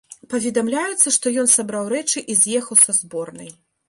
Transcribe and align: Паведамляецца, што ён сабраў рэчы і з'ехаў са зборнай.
Паведамляецца, 0.31 1.07
што 1.17 1.33
ён 1.41 1.49
сабраў 1.55 1.85
рэчы 1.93 2.23
і 2.31 2.37
з'ехаў 2.39 2.81
са 2.85 2.97
зборнай. 3.01 3.53